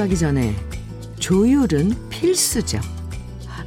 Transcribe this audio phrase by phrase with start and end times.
[0.00, 0.56] 연주하기 전에
[1.18, 2.80] 조율은 필수죠.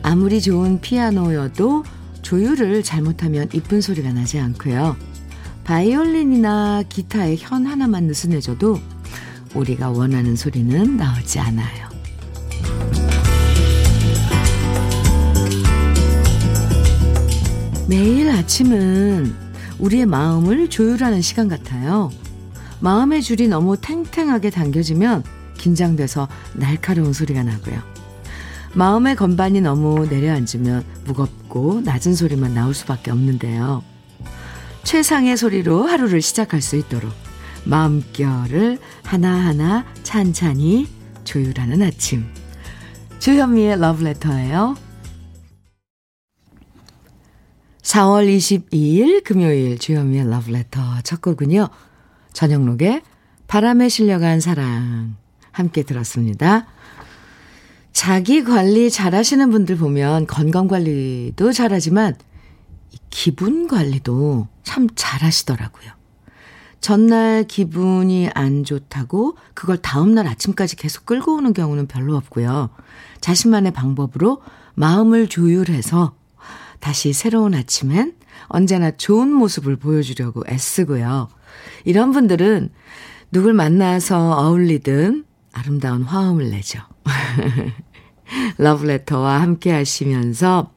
[0.01, 1.83] 아무리 좋은 피아노여도
[2.21, 4.95] 조율을 잘못하면 이쁜 소리가 나지 않고요.
[5.63, 8.79] 바이올린이나 기타의 현 하나만 느슨해져도
[9.53, 11.89] 우리가 원하는 소리는 나오지 않아요.
[17.87, 19.33] 매일 아침은
[19.77, 22.11] 우리의 마음을 조율하는 시간 같아요.
[22.79, 25.23] 마음의 줄이 너무 탱탱하게 당겨지면
[25.63, 27.81] 긴장돼서 날카로운 소리가 나고요.
[28.73, 33.81] 마음의 건반이 너무 내려앉으면 무겁고 낮은 소리만 나올 수밖에 없는데요.
[34.83, 37.13] 최상의 소리로 하루를 시작할 수 있도록
[37.63, 40.89] 마음결을 하나하나 찬찬히
[41.23, 42.25] 조율하는 아침.
[43.19, 44.75] 주현미의 러브레터예요.
[47.81, 51.69] 4월 22일 금요일 주현미의 러브레터 첫 곡은요.
[52.33, 53.01] 저녁록에
[53.47, 55.22] 바람에 실려간 사랑
[55.53, 56.67] 함께 들었습니다.
[57.93, 62.15] 자기 관리 잘 하시는 분들 보면 건강 관리도 잘하지만
[63.09, 65.91] 기분 관리도 참 잘 하시더라고요.
[66.81, 72.71] 전날 기분이 안 좋다고 그걸 다음날 아침까지 계속 끌고 오는 경우는 별로 없고요.
[73.21, 74.41] 자신만의 방법으로
[74.73, 76.15] 마음을 조율해서
[76.79, 78.15] 다시 새로운 아침엔
[78.47, 81.29] 언제나 좋은 모습을 보여주려고 애쓰고요.
[81.85, 82.71] 이런 분들은
[83.31, 86.79] 누굴 만나서 어울리든 아름다운 화음을 내죠.
[88.57, 90.71] 러브레터와 함께 하시면서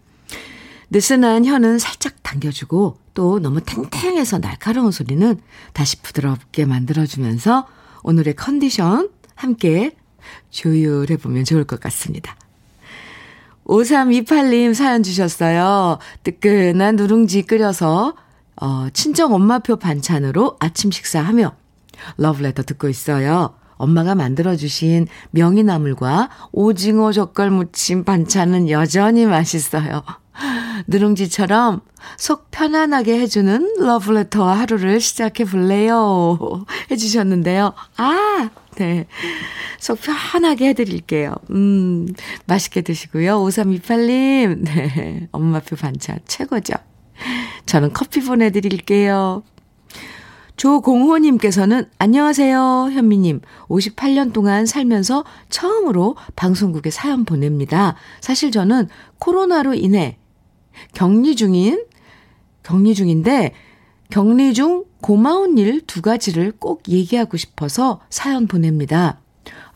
[0.90, 5.40] 느슨한 혀는 살짝 당겨주고 또 너무 탱탱해서 날카로운 소리는
[5.72, 7.66] 다시 부드럽게 만들어주면서
[8.02, 9.96] 오늘의 컨디션 함께
[10.50, 12.36] 조율해보면 좋을 것 같습니다.
[13.64, 15.98] 5328님 사연 주셨어요.
[16.22, 18.14] 뜨끈한 누룽지 끓여서
[18.60, 21.54] 어, 친정 엄마표 반찬으로 아침 식사하며
[22.16, 23.54] 러브레터 듣고 있어요.
[23.76, 30.02] 엄마가 만들어주신 명이나물과 오징어 젓갈 무침 반찬은 여전히 맛있어요.
[30.86, 31.80] 누룽지처럼
[32.16, 36.64] 속 편안하게 해주는 러브레터와 하루를 시작해 볼래요.
[36.90, 37.72] 해주셨는데요.
[37.96, 39.06] 아, 네.
[39.78, 41.34] 속 편하게 해드릴게요.
[41.50, 42.06] 음,
[42.46, 43.38] 맛있게 드시고요.
[43.40, 45.28] 5328님, 네.
[45.32, 46.74] 엄마표 반찬 최고죠.
[47.64, 49.42] 저는 커피 보내드릴게요.
[50.56, 53.40] 조공호님께서는 안녕하세요, 현미님.
[53.68, 57.94] 58년 동안 살면서 처음으로 방송국에 사연 보냅니다.
[58.22, 60.16] 사실 저는 코로나로 인해
[60.94, 61.84] 격리 중인,
[62.62, 63.52] 격리 중인데,
[64.10, 69.20] 격리 중 고마운 일 두 가지를 꼭 얘기하고 싶어서 사연 보냅니다.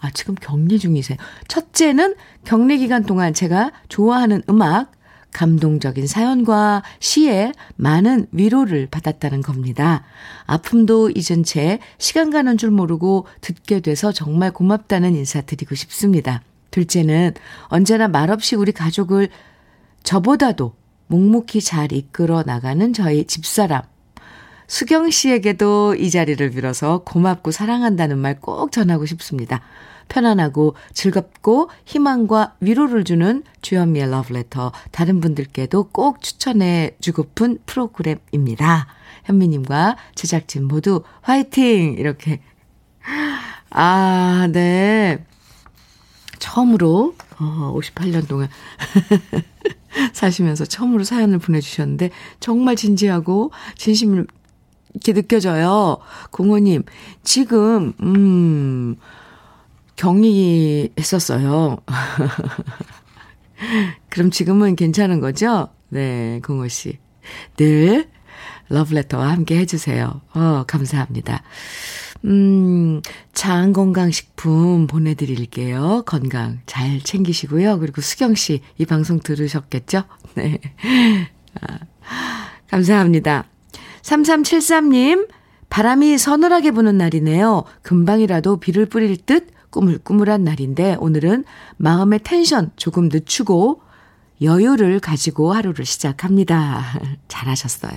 [0.00, 1.18] 아, 지금 격리 중이세요.
[1.48, 2.14] 첫째는
[2.44, 4.92] 격리 기간 동안 제가 좋아하는 음악,
[5.32, 10.04] 감동적인 사연과 시에 많은 위로를 받았다는 겁니다.
[10.46, 16.42] 아픔도 잊은 채 시간 가는 줄 모르고 듣게 돼서 정말 고맙다는 인사 드리고 싶습니다.
[16.70, 17.34] 둘째는
[17.68, 19.28] 언제나 말없이 우리 가족을
[20.02, 20.74] 저보다도
[21.08, 23.82] 묵묵히 잘 이끌어 나가는 저희 집사람.
[24.68, 29.60] 수경 씨에게도 이 자리를 빌어서 고맙고 사랑한다는 말 꼭 전하고 싶습니다.
[30.10, 38.88] 편안하고 즐겁고 희망과 위로를 주는 주현미의 러브레터 다른 분들께도 꼭 추천해 주고픈 프로그램입니다.
[39.24, 41.94] 현미님과 제작진 모두 화이팅!
[41.94, 42.40] 이렇게.
[43.70, 45.24] 아, 네.
[46.38, 48.48] 처음으로, 어, 58년 동안
[50.12, 52.10] 사시면서 처음으로 사연을 보내주셨는데,
[52.40, 54.26] 정말 진지하고 진심
[54.94, 55.98] 이렇게 느껴져요.
[56.30, 56.82] 공호님,
[57.22, 58.96] 지금, 음,
[60.00, 61.76] 격리했었어요.
[64.08, 65.68] 그럼 지금은 괜찮은 거죠?
[65.90, 66.98] 네, 공호 씨.
[67.58, 68.08] 늘
[68.70, 70.22] 러브레터와 함께 해주세요.
[70.32, 71.42] 어, 감사합니다.
[72.24, 73.02] 음,
[73.34, 76.04] 장건강식품 보내드릴게요.
[76.06, 77.78] 건강 잘 챙기시고요.
[77.78, 80.04] 그리고 수경 씨, 이 방송 들으셨겠죠?
[80.34, 80.58] 네.
[81.60, 81.78] 아,
[82.68, 83.44] 감사합니다.
[84.00, 85.28] 3373님,
[85.68, 87.64] 바람이 서늘하게 부는 날이네요.
[87.82, 91.44] 금방이라도 비를 뿌릴 듯 꾸물꾸물한 날인데 오늘은
[91.76, 93.82] 마음의 텐션 조금 늦추고
[94.42, 96.82] 여유를 가지고 하루를 시작합니다.
[97.28, 97.92] 잘하셨어요.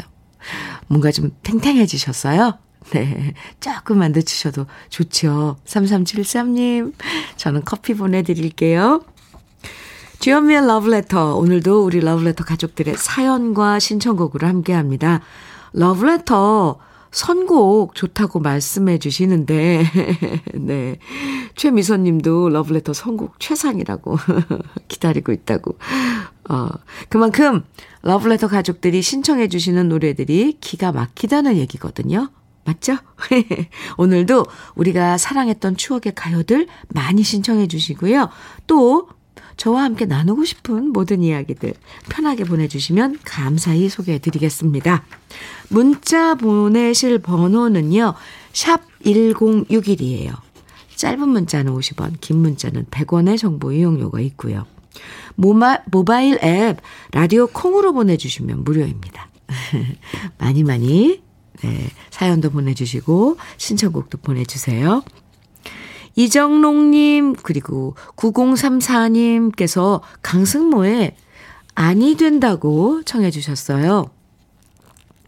[0.87, 2.57] 뭔가 좀 탱탱해지셨어요?
[2.91, 3.33] 네.
[3.59, 5.57] 조금만 늦추셔도 좋죠.
[5.65, 6.93] 3373님,
[7.37, 9.01] 저는 커피 보내드릴게요.
[10.19, 11.35] 주현미의 러브레터.
[11.35, 15.21] 오늘도 우리 러브레터 가족들의 사연과 신청곡으로 함께 합니다.
[15.73, 16.79] 러브레터
[17.13, 19.85] 선곡 좋다고 말씀해 주시는데,
[20.55, 20.97] 네.
[21.55, 24.17] 최미선 님도 러브레터 선곡 최상이라고
[24.89, 25.77] 기다리고 있다고.
[26.49, 26.69] 어,
[27.09, 27.63] 그만큼
[28.01, 32.29] 러브레터 가족들이 신청해 주시는 노래들이 기가 막히다는 얘기거든요.
[32.65, 32.97] 맞죠?
[33.97, 34.45] 오늘도
[34.75, 38.29] 우리가 사랑했던 추억의 가요들 많이 신청해 주시고요.
[38.65, 39.07] 또
[39.57, 41.73] 저와 함께 나누고 싶은 모든 이야기들
[42.09, 45.03] 편하게 보내주시면 감사히 소개해 드리겠습니다.
[45.69, 48.13] 문자 보내실 번호는요.
[48.51, 50.33] 샵 1061이에요.
[50.95, 54.65] 짧은 문자는 50원, 긴 문자는 100원의 정보 이용료가 있고요.
[55.35, 56.79] 모마, 모바일 앱
[57.11, 59.29] 라디오 콩으로 보내주시면 무료입니다.
[60.37, 61.21] 많이 많이
[61.61, 65.03] 네, 사연도 보내주시고 신청곡도 보내주세요.
[66.15, 71.15] 이정롱님 그리고 9034님께서 강승모의
[71.75, 74.11] 아니 된다고 청해 주셨어요.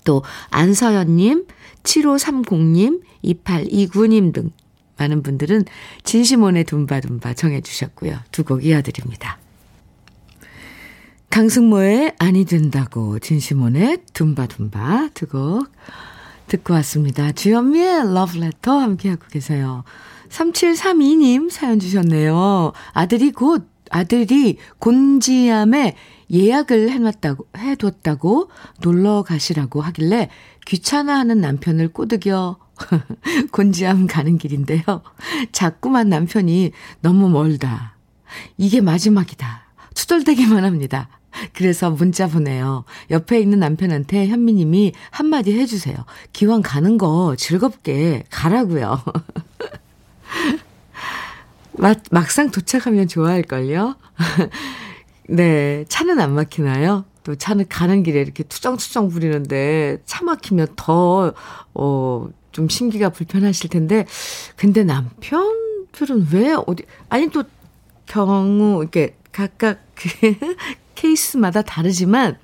[0.04, 1.48] 또 안서연님,
[1.84, 4.52] 7530님, 2829님 등
[4.98, 5.66] 많은 분들은
[6.04, 8.20] 진심원의 둠바둠바 정해 주셨고요.
[8.32, 9.40] 두 곡 이어드립니다.
[11.32, 15.68] 강승모의 아니 된다고 진심원의 둠바둠바 두 곡
[16.48, 17.32] 듣고 왔습니다.
[17.32, 19.84] 주현미의 러브레터 함께하고 계세요.
[20.36, 22.74] 3732님 사연 주셨네요.
[22.92, 25.96] 아들이 곧, 아들이 곤지암에
[26.32, 28.50] 예약을 해놨다고, 해뒀다고
[28.82, 30.30] 놀러 가시라고 하길래
[30.66, 32.58] 귀찮아하는 남편을 꼬드겨
[33.52, 34.82] 곤지암 가는 길인데요.
[35.52, 36.72] 자꾸만 남편이
[37.02, 37.96] 너무 멀다.
[38.58, 39.64] 이게 마지막이다.
[39.94, 41.08] 투덜대기만 합니다.
[41.54, 42.84] 그래서 문자 보내요.
[43.12, 45.96] 옆에 있는 남편한테 현미님이 한마디 해주세요.
[46.34, 49.02] 기왕 가는 거 즐겁게 가라고요.
[51.78, 53.96] 막, 막상 도착하면 좋아할걸요?
[55.30, 57.06] 네, 차는 안 막히나요?
[57.24, 61.34] 또 차는 가는 길에 이렇게 투정투정 부리는데 차 막히면 더,
[61.74, 64.06] 어, 좀 심기가 불편하실 텐데,
[64.56, 67.44] 근데 남편들은 왜 어디, 아니 또
[68.06, 70.56] 경우, 이렇게 각각 그
[70.94, 72.38] 케이스마다 다르지만,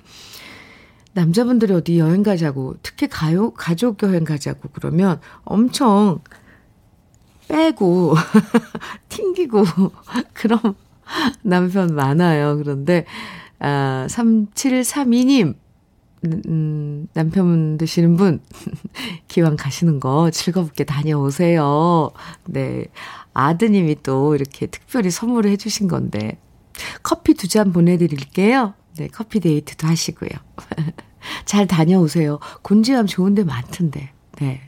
[1.14, 6.20] 남자분들이 어디 여행 가자고, 특히 가요, 가족 여행 가자고 그러면 엄청
[7.48, 8.14] 빼고,
[9.08, 9.64] 튕기고,
[10.32, 10.60] 그런
[11.42, 12.56] 남편 많아요.
[12.56, 13.04] 그런데,
[13.58, 15.54] 아, 3732님,
[16.48, 18.40] 음, 남편 되시는 분,
[19.28, 22.10] 기왕 가시는 거 즐겁게 다녀오세요.
[22.46, 22.86] 네.
[23.34, 26.38] 아드님이 또 이렇게 특별히 선물을 해주신 건데,
[27.02, 28.74] 커피 두 잔 보내드릴게요.
[28.96, 30.30] 네, 커피 데이트도 하시고요.
[31.44, 32.38] 잘 다녀오세요.
[32.62, 34.10] 곤지암 좋은 데 많던데.
[34.40, 34.60] 네.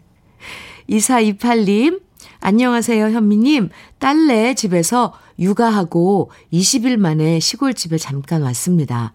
[0.88, 2.00] 2428님,
[2.46, 3.70] 안녕하세요, 현미님.
[3.99, 9.14] 딸내 집에서 육아하고 20일 만에 시골집에 잠깐 왔습니다.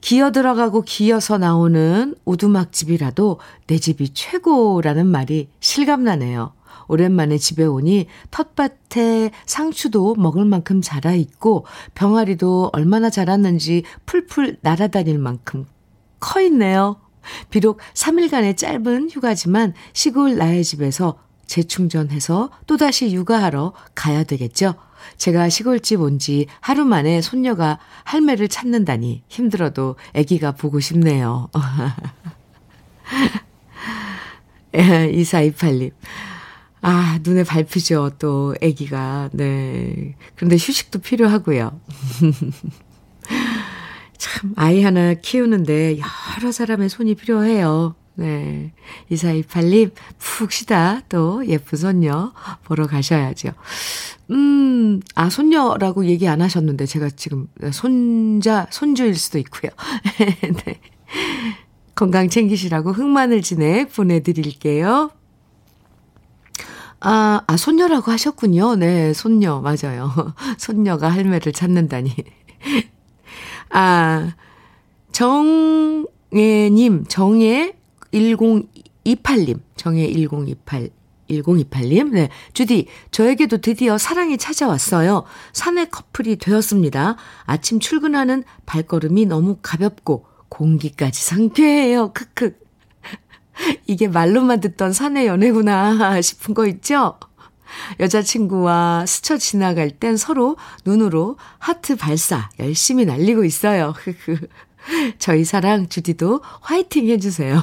[0.00, 6.54] 기어 들어가고 기어서 나오는 오두막집이라도 내 집이 최고라는 말이 실감나네요.
[6.88, 15.66] 오랜만에 집에 오니 텃밭에 상추도 먹을 만큼 자라 있고 병아리도 얼마나 자랐는지 풀풀 날아다닐 만큼
[16.20, 16.96] 커 있네요.
[17.50, 24.74] 비록 3일간의 짧은 휴가지만 시골 나의 집에서 재충전해서 또다시 육아하러 가야 되겠죠.
[25.16, 31.48] 제가 시골집 온 지 하루 만에 손녀가 할매를 찾는다니 힘들어도 아기가 보고 싶네요.
[34.72, 35.92] 2428님.
[36.84, 39.30] 아, 눈에 밟히죠, 또, 아기가.
[39.32, 40.16] 네.
[40.34, 41.78] 그런데 휴식도 필요하고요.
[44.18, 45.98] 참, 아이 하나 키우는데
[46.38, 47.94] 여러 사람의 손이 필요해요.
[48.14, 48.72] 네.
[49.10, 52.32] 2428님, 푹 쉬다 또 예쁜 손녀
[52.64, 53.50] 보러 가셔야죠.
[54.30, 59.70] 음, 아, 손녀라고 얘기 안 하셨는데 제가 지금 손자, 손주일 수도 있고요.
[60.64, 60.80] 네.
[61.94, 65.10] 건강 챙기시라고 흑마늘 진액 보내드릴게요.
[67.00, 68.76] 아, 아, 손녀라고 하셨군요.
[68.76, 70.12] 네, 손녀, 맞아요.
[70.56, 72.14] 손녀가 할매를 찾는다니.
[73.70, 74.34] 아,
[75.10, 77.74] 정예님, 정예
[78.12, 80.90] 1028님, 정예 1028,
[81.28, 82.28] 1028님, 네.
[82.52, 85.24] 주디, 저에게도 드디어 사랑이 찾아왔어요.
[85.52, 87.16] 사내 커플이 되었습니다.
[87.44, 92.12] 아침 출근하는 발걸음이 너무 가볍고, 공기까지 상쾌해요.
[92.12, 92.56] 크크.
[93.86, 97.18] 이게 말로만 듣던 사내 연애구나 싶은 거 있죠?
[98.00, 103.94] 여자친구와 스쳐 지나갈 땐 서로 눈으로 하트 발사 열심히 날리고 있어요.
[105.18, 107.62] 저희 사랑 주디도 화이팅 해주세요.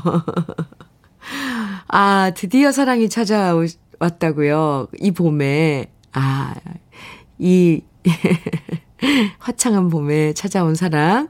[1.88, 4.88] 아, 드디어 사랑이 찾아왔다고요.
[5.00, 5.92] 이 봄에.
[6.14, 6.56] 아,
[7.38, 7.82] 이
[9.40, 11.30] 화창한 봄에 찾아온 사랑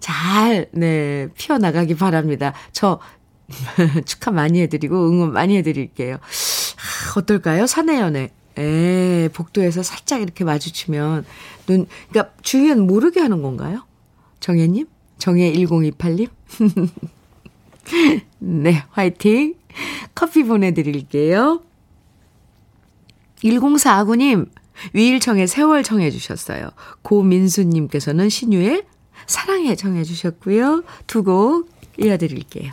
[0.00, 2.52] 잘, 네, 피어나가기 바랍니다.
[2.72, 3.00] 저
[4.04, 6.16] 축하 많이 해드리고 응원 많이 해드릴게요.
[6.16, 7.66] 아, 어떨까요?
[7.66, 8.30] 사내연애.
[8.56, 11.24] 에, 복도에서 살짝 이렇게 마주치면
[11.66, 13.84] 눈, 그러니까 주위엔 모르게 하는 건가요?
[14.40, 14.86] 정혜님?
[15.18, 16.28] 정혜 1028님?
[18.38, 19.54] 네, 화이팅!
[20.14, 21.62] 커피 보내드릴게요.
[23.42, 24.48] 1049님,
[24.92, 26.70] 위일청의 세월 청해 주셨어요.
[27.02, 28.84] 고민수님께서는 신유의
[29.26, 30.82] 사랑해 청해 주셨고요.
[31.06, 31.68] 두 곡
[31.98, 32.72] 이어드릴게요.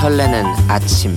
[0.00, 1.16] 설레는 아침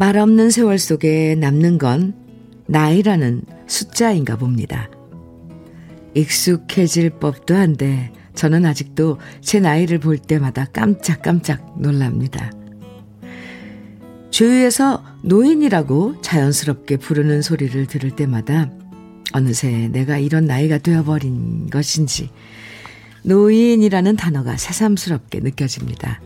[0.00, 2.14] 말 없는 세월 속에 남는 건
[2.68, 4.88] 나이라는 숫자인가 봅니다.
[6.14, 12.50] 익숙해질 법도 한데 저는 아직도 제 나이를 볼 때마다 깜짝깜짝 놀랍니다.
[14.30, 18.70] 주위에서 노인이라고 자연스럽게 부르는 소리를 들을 때마다
[19.34, 22.30] 어느새 내가 이런 나이가 되어버린 것인지
[23.24, 26.22] 노인이라는 단어가 새삼스럽게 느껴집니다.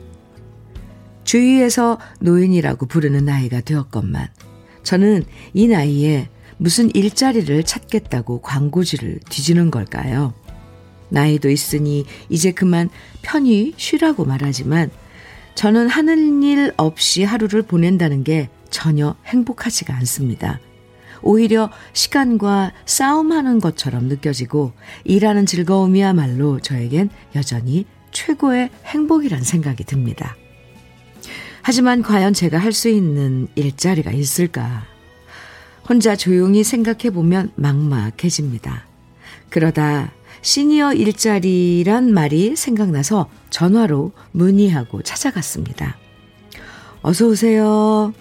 [1.35, 4.29] 주위에서 노인이라고 부르는 나이가 되었건만
[4.85, 10.33] 저는 이 나이에 무슨 일자리를 찾겠다고 광고지를 뒤지는 걸까요?
[11.09, 12.89] 나이도 있으니 이제 그만
[13.23, 14.93] 편히 쉬라고 말하지만
[15.57, 20.61] 저는 하는 일 없이 하루를 보낸다는 게 전혀 행복하지가 않습니다.
[21.21, 24.73] 오히려 시간과 싸움하는 것처럼 느껴지고
[25.03, 30.37] 일하는 즐거움이야말로 저에겐 여전히 최고의 행복이란 생각이 듭니다.
[31.67, 34.85] 하지만 과연 제가 할 수 있는 일자리가 있을까?
[35.89, 38.85] 혼자 조용히 생각해 보면 막막해집니다.
[39.49, 45.97] 그러다 시니어 일자리란 말이 생각나서 전화로 문의하고 찾아갔습니다.
[47.01, 48.13] 어서 오세요.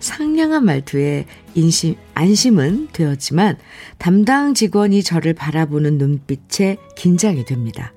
[0.00, 3.58] 상냥한 말투에 인심, 안심은 되었지만
[3.98, 7.92] 담당 직원이 저를 바라보는 눈빛에 긴장이 됩니다.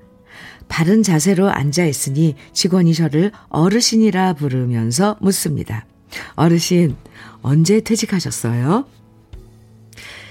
[0.68, 5.86] 바른 자세로 앉아 있으니 직원이 저를 어르신이라 부르면서 묻습니다.
[6.34, 6.96] 어르신,
[7.42, 8.86] 언제 퇴직하셨어요?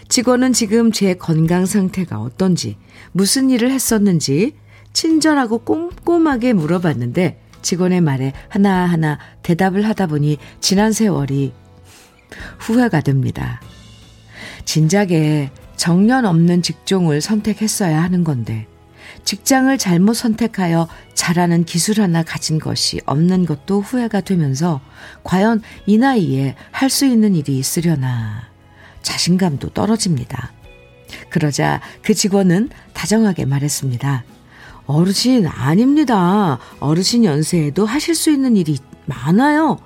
[0.09, 2.77] 직원은 지금 제 건강 상태가 어떤지,
[3.11, 4.55] 무슨 일을 했었는지
[4.93, 11.53] 친절하고 꼼꼼하게 물어봤는데 직원의 말에 하나하나 대답을 하다 보니 지난 세월이
[12.59, 13.61] 후회가 됩니다.
[14.65, 18.67] 진작에 정년 없는 직종을 선택했어야 하는 건데
[19.23, 24.81] 직장을 잘못 선택하여 잘하는 기술 하나 가진 것이 없는 것도 후회가 되면서
[25.23, 28.49] 과연 이 나이에 할 수 있는 일이 있으려나
[29.01, 30.51] 자신감도 떨어집니다.
[31.29, 34.23] 그러자 그 직원은 다정하게 말했습니다.
[34.85, 36.59] 어르신, 아닙니다.
[36.79, 39.79] 어르신 연세에도 하실 수 있는 일이 많아요.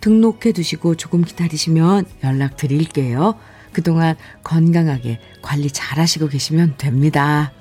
[0.00, 3.34] 등록해 두시고 조금 기다리시면 연락 드릴게요.
[3.72, 7.52] 그동안 건강하게 관리 잘 하시고 계시면 됩니다.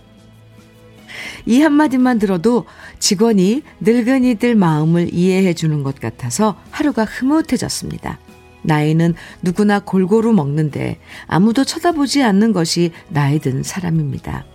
[1.46, 2.66] 이 한마디만 들어도
[3.00, 8.20] 직원이 늙은이들 마음을 이해해 주는 것 같아서 하루가 흐뭇해졌습니다.
[8.64, 14.46] 나이는 누구나 골고루 먹는데 아무도 쳐다보지 않는 것이 나이 든 사람입니다.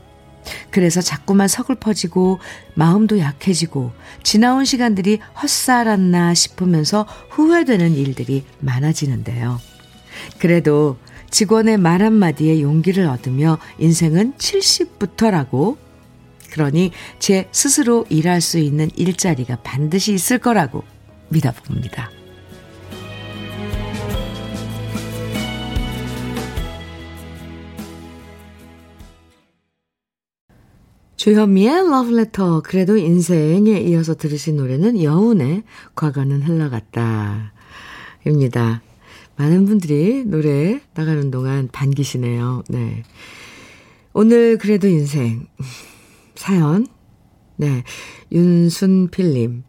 [0.71, 2.39] 그래서 자꾸만 서글퍼지고
[2.75, 9.61] 마음도 약해지고 지나온 시간들이 헛살았나 싶으면서 후회되는 일들이 많아지는데요.
[10.39, 10.97] 그래도
[11.31, 15.77] 직원의 말 한마디에 용기를 얻으며 인생은 70부터라고
[16.51, 20.85] 그러니 제 스스로 일할 수 있는 일자리가 반드시 있을 거라고
[21.29, 22.11] 믿어봅니다.
[31.17, 35.65] 주현미의 러브레터 그래도 인생에 이어서 들으신 노래는 여운의
[35.97, 37.53] 과거는 흘러갔다
[38.25, 38.83] 입니다.
[39.37, 42.63] 많은 분들이 노래 나가는 동안 반기시네요.
[42.69, 43.03] 네.
[44.13, 45.47] 오늘 그래도 인생
[46.39, 46.87] 사연.
[47.57, 47.83] 네.
[48.31, 49.65] 윤순필님.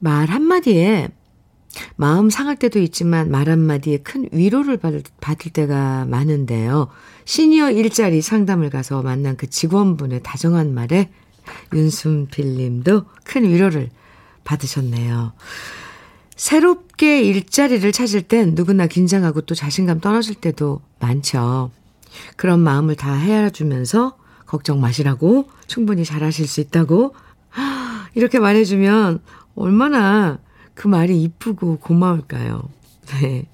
[0.00, 1.08] 말 한마디에
[1.94, 6.88] 마음 상할 때도 있지만 말 한마디에 큰 위로를 받을, 받을 때가 많은데요.
[7.24, 11.10] 시니어 일자리 상담을 가서 만난 그 직원분의 다정한 말에
[11.72, 13.88] 윤순필 님도 큰 위로를
[14.42, 15.32] 받으셨네요.
[16.34, 21.70] 새롭게 일자리를 찾을 땐 누구나 긴장하고 또 자신감 떨어질 때도 많죠.
[22.36, 24.16] 그런 마음을 다 헤아려주면서
[24.52, 27.14] 걱정 마시라고 충분히 잘하실 수 있다고
[28.14, 29.20] 이렇게 말해주면
[29.54, 30.40] 얼마나
[30.74, 32.68] 그 말이 이쁘고 고마울까요?
[33.06, 33.46] 네.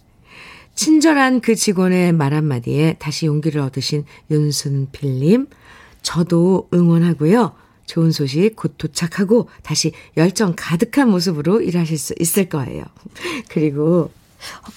[0.74, 5.46] 친절한 그 직원의 말 한마디에 다시 용기를 얻으신 윤순필님,
[6.02, 7.52] 저도 응원하고요.
[7.86, 12.84] 좋은 소식 곧 도착하고 다시 열정 가득한 모습으로 일하실 수 있을 거예요.
[13.48, 14.10] 그리고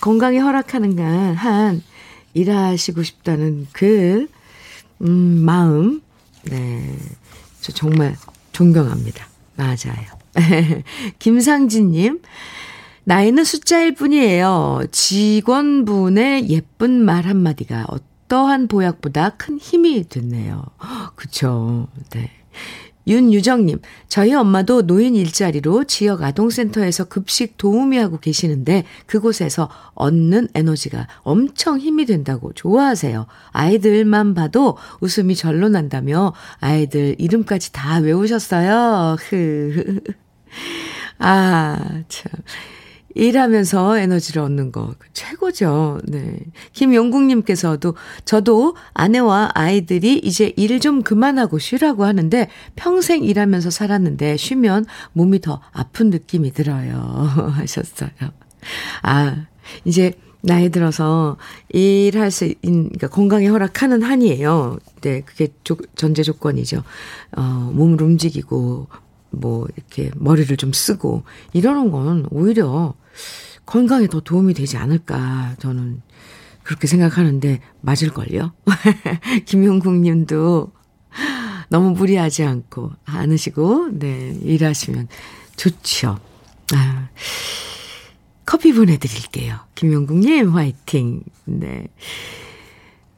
[0.02, 1.00] 건강이 허락하는
[1.36, 1.82] 한
[2.36, 4.28] 일하시고 싶다는 그,
[5.02, 6.02] 음, 마음,
[6.44, 6.98] 네.
[7.62, 8.16] 저 정말
[8.52, 9.28] 존경합니다.
[9.56, 10.22] 맞아요.
[11.20, 12.22] 김상진님,
[13.04, 14.82] 나이는 숫자일 뿐이에요.
[14.92, 20.64] 직원분의 예쁜 말 한마디가 어떠한 보약보다 큰 힘이 됐네요.
[21.16, 21.88] 그쵸.
[22.12, 22.32] 네.
[23.08, 31.80] 윤유정님, 저희 엄마도 노인 일자리로 지역 아동센터에서 급식 도우미 하고 계시는데 그곳에서 얻는 에너지가 엄청
[31.80, 33.26] 힘이 된다고 좋아하세요.
[33.52, 39.16] 아이들만 봐도 웃음이 절로 난다며 아이들 이름까지 다 외우셨어요.
[41.20, 42.32] 아, 참.
[43.16, 46.00] 일하면서 에너지를 얻는 거 최고죠.
[46.06, 46.40] 네.
[46.74, 55.62] 김용국님께서도 저도 아내와 아이들이 이제 일좀 그만하고 쉬라고 하는데 평생 일하면서 살았는데 쉬면 몸이 더
[55.72, 56.94] 아픈 느낌이 들어요.
[57.54, 58.10] 하셨어요.
[59.02, 59.46] 아,
[59.86, 61.38] 이제 나이 들어서
[61.70, 64.80] 일할 수 있는, 그러니까 건강에 허락하는 한이에요.
[65.02, 66.84] 네, 그게 조, 전제 조건이죠.
[67.38, 68.88] 어, 몸을 움직이고,
[69.32, 71.24] 뭐, 이렇게 머리를 좀 쓰고,
[71.54, 72.94] 이러는 건 오히려
[73.66, 76.02] 건강에 더 도움이 되지 않을까 저는
[76.64, 78.54] 그렇게 생각하는데 맞을걸요?
[79.46, 80.72] 김용국 님도
[81.70, 85.08] 너무 무리하지 않고 않으시고 네 일하시면
[85.56, 86.20] 좋죠.
[86.74, 87.10] 아,
[88.46, 89.58] 커피 보내드릴게요.
[89.76, 91.24] 김용국 님 화이팅.
[91.46, 91.88] 네.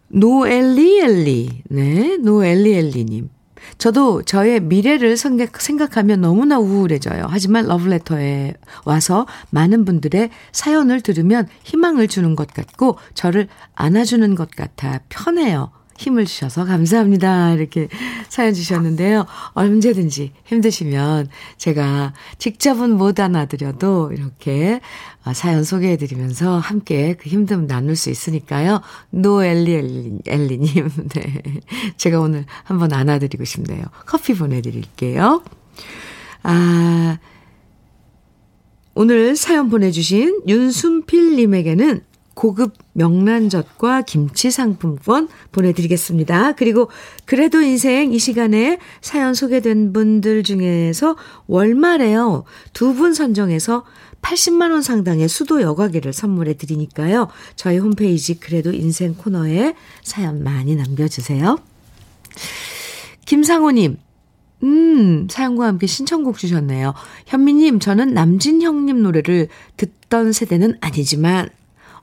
[0.10, 3.30] 노엘리엘리 네 노엘리엘리님
[3.78, 7.28] 저도 저의 미래를 생각, 하면 너무나 우울해져요.
[7.30, 8.54] 하지만 러브레터에
[8.86, 15.71] 와서 많은 분들의 사연을 들으면 희망을 주는 것 같고 저를 안아주는 것 같아 편해요.
[15.97, 17.53] 힘을 주셔서 감사합니다.
[17.53, 17.88] 이렇게
[18.29, 19.25] 사연 주셨는데요.
[19.53, 24.82] 언제든지 힘드시면 제가 직접은 못 안아드려도 이렇게
[25.34, 28.82] 사연 소개해드리면서 함께 그 힘듦 나눌 수 있으니까요.
[29.12, 30.89] 노엘리 엘리, 엘리님.
[31.13, 31.41] 네.
[31.97, 33.84] 제가 오늘 한번 안아드리고 싶네요.
[34.06, 35.43] 커피 보내드릴게요.
[36.43, 37.17] 아,
[38.95, 42.01] 오늘 사연 보내주신 윤순필님에게는
[42.34, 46.54] 고급 명란젓과 김치 상품권 보내드리겠습니다.
[46.54, 46.89] 그리고
[47.26, 51.15] 그래도 인생 이 시간에 사연 소개된 분들 중에서
[51.48, 52.43] 월말에요.
[52.74, 53.84] 두 분 선정해서
[54.22, 57.28] 80만원 상당의 수도 여과기를 선물해 드리니까요.
[57.56, 61.60] 저희 홈페이지 그래도 인생 코너에 사연 많이 남겨주세요.
[63.26, 63.98] 김상호님,
[64.63, 66.93] 음, 사연과 함께 신청곡 주셨네요.
[67.26, 71.50] 현미님, 저는 남진형님 노래를 듣던 세대는 아니지만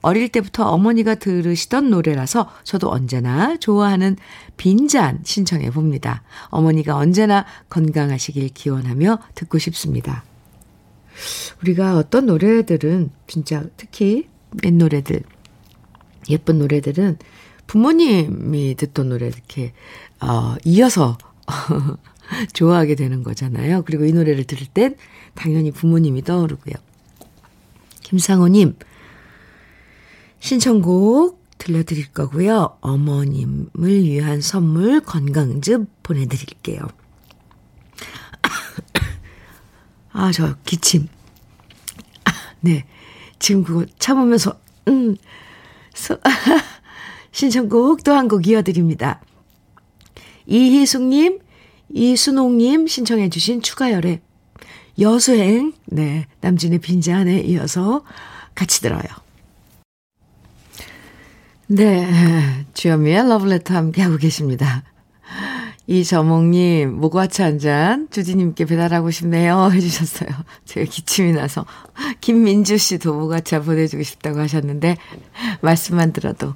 [0.02, 4.16] 어릴 때부터 어머니가 들으시던 노래라서 저도 언제나 좋아하는
[4.56, 6.22] 빈잔 신청해 봅니다.
[6.48, 10.24] 어머니가 언제나 건강하시길 기원하며 듣고 싶습니다.
[11.62, 14.28] 우리가 어떤 노래들은 진짜 특히
[14.64, 15.22] 옛 노래들,
[16.30, 17.18] 예쁜 노래들은
[17.66, 19.72] 부모님이 듣던 노래 이렇게,
[20.20, 21.18] 어, 이어서
[22.52, 23.82] 좋아하게 되는 거잖아요.
[23.82, 24.96] 그리고 이 노래를 들을 땐
[25.34, 26.74] 당연히 부모님이 떠오르고요.
[28.02, 28.76] 김상호님,
[30.40, 32.78] 신청곡 들려드릴 거고요.
[32.80, 36.80] 어머님을 위한 선물 건강즙 보내드릴게요.
[40.12, 41.06] 아, 저 기침.
[42.60, 42.86] 네.
[43.38, 45.16] 지금 그거 참으면서, 음,
[45.94, 46.18] 소,
[47.32, 49.20] 신청곡 또 한 곡 이어드립니다.
[50.46, 51.38] 이희숙님,
[51.90, 54.20] 이순옥님 신청해주신 추가열의
[54.98, 58.04] 여수행, 네, 남진의 빈잔에 이어서
[58.54, 59.02] 같이 들어요.
[61.72, 62.66] 네.
[62.74, 64.82] 주현미의 러브레터 함께하고 계십니다.
[65.86, 69.70] 이저몽님, 모과차 한 잔, 주디님께 배달하고 싶네요.
[69.74, 70.28] 해주셨어요.
[70.64, 71.64] 제가 기침이 나서.
[72.20, 74.96] 김민주 씨도 모과차 보내주고 싶다고 하셨는데,
[75.60, 76.54] 말씀만 들어도,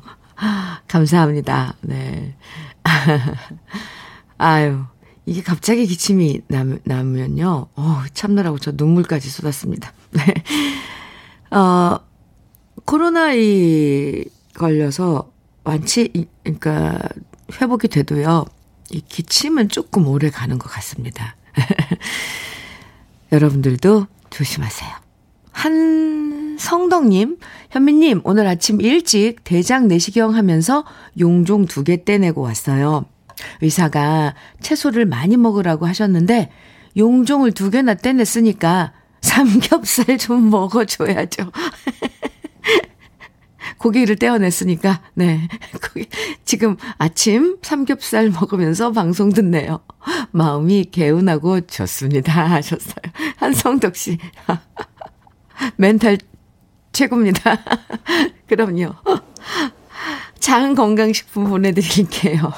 [0.88, 1.74] 감사합니다.
[1.83, 2.37] 네.
[4.38, 4.83] 아유,
[5.27, 7.68] 이게 갑자기 기침이 남, 나면요.
[7.77, 9.92] 어 참느라고 저 눈물까지 쏟았습니다.
[10.11, 10.35] 네.
[11.57, 11.98] 어,
[12.85, 14.24] 코로나 이
[14.55, 15.31] 걸려서
[15.64, 16.99] 완치, 그러니까
[17.61, 18.45] 회복이 돼도요,
[18.90, 21.37] 이 기침은 조금 오래 가는 것 같습니다.
[23.33, 24.90] 여러분들도 조심하세요.
[25.53, 27.38] 한성덕님,
[27.71, 30.85] 현미님, 오늘 아침 일찍 대장 내시경 하면서
[31.19, 33.05] 용종 두 개 떼내고 왔어요.
[33.62, 36.51] 의사가 채소를 많이 먹으라고 하셨는데,
[36.97, 41.51] 용종을 두 개나 떼냈으니까 삼겹살 좀 먹어줘야죠.
[43.79, 45.49] 고기를 떼어냈으니까, 네.
[46.45, 49.81] 지금 아침 삼겹살 먹으면서 방송 듣네요.
[50.31, 52.47] 마음이 개운하고 좋습니다.
[52.51, 53.03] 하셨어요.
[53.37, 54.19] 한성덕 씨.
[55.77, 56.19] 멘탈
[56.93, 57.59] 최고입니다.
[58.47, 58.95] 그럼요.
[60.39, 62.53] 장 건강식품 보내드릴게요.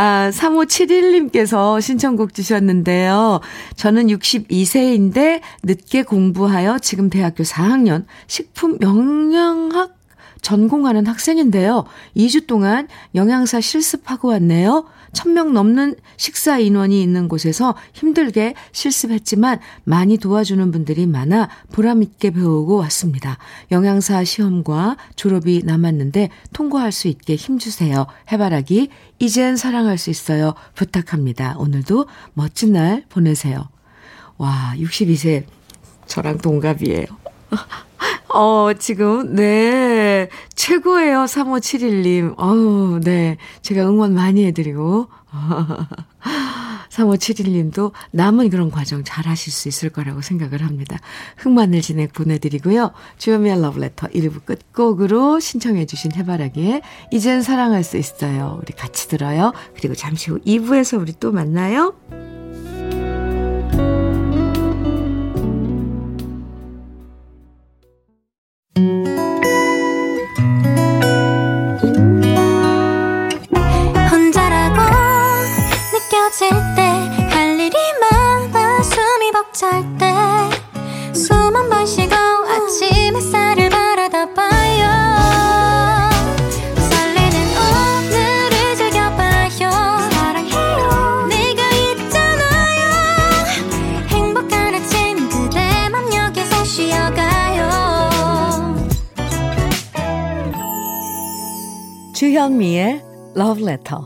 [0.00, 3.40] 아, 3571님께서 신청곡 주셨는데요.
[3.74, 9.96] 저는 62세인데 늦게 공부하여 지금 대학교 4학년 식품 영양학
[10.40, 11.84] 전공하는 학생인데요.
[12.16, 14.84] 2주 동안 영양사 실습하고 왔네요.
[15.12, 23.38] 1000명 넘는 식사 인원이 있는 곳에서 힘들게 실습했지만 많이 도와주는 분들이 많아 보람있게 배우고 왔습니다.
[23.70, 28.06] 영양사 시험과 졸업이 남았는데 통과할 수 있게 힘주세요.
[28.32, 30.54] 해바라기, 이젠 사랑할 수 있어요.
[30.74, 31.56] 부탁합니다.
[31.58, 33.68] 오늘도 멋진 날 보내세요.
[34.36, 35.44] 와, 62세
[36.06, 37.27] 저랑 동갑이에요.
[38.34, 40.28] 어, 지금, 네.
[40.54, 41.24] 최고예요.
[41.24, 42.34] 3571님.
[42.36, 43.36] 어우, 네.
[43.62, 45.08] 제가 응원 많이 해드리고.
[46.90, 50.98] 3571님도 남은 그런 과정 잘 하실 수 있을 거라고 생각을 합니다.
[51.36, 52.92] 흑마늘 진액 보내드리고요.
[53.18, 58.58] 주요미의 러브레터 1부 끝곡으로 신청해주신 해바라기에 이젠 사랑할 수 있어요.
[58.62, 59.52] 우리 같이 들어요.
[59.76, 61.94] 그리고 잠시 후 2부에서 우리 또 만나요.
[103.68, 104.00] Letter.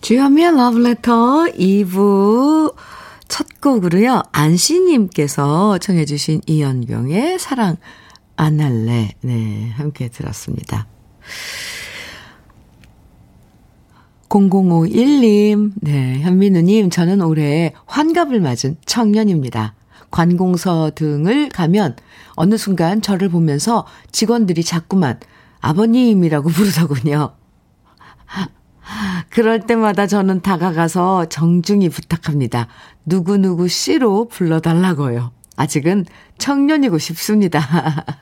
[0.00, 2.74] 주현미의 Letter 2부
[3.28, 4.22] 첫 곡으로요.
[4.32, 7.76] 안씨님께서 청해 주신 이연경의 사랑
[8.36, 9.10] 안 할래.
[9.20, 10.86] 네, 함께 들었습니다.
[14.28, 19.74] 0051님, 네, 현민우님, 저는 올해 환갑을 맞은 청년입니다.
[20.16, 21.94] 관공서 등을 가면
[22.36, 25.20] 어느 순간 저를 보면서 직원들이 자꾸만
[25.60, 27.34] 아버님이라고 부르더군요.
[29.28, 32.66] 그럴 때마다 저는 다가가서 정중히 부탁합니다.
[33.04, 35.32] 누구누구 씨로 불러달라고요.
[35.56, 36.06] 아직은
[36.38, 37.60] 청년이고 싶습니다.